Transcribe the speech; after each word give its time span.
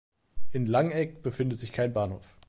In 0.51 0.65
Langegg 0.65 1.21
befindet 1.21 1.59
sich 1.59 1.73
kein 1.73 1.93
Bahnhof. 1.93 2.35